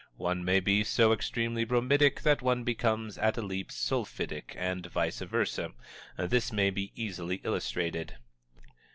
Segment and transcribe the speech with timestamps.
[0.17, 5.19] One may be so extremely bromidic that one becomes, at a leap, sulphitic, and vice
[5.19, 5.73] versa.
[6.17, 8.15] This may be easily illustrated.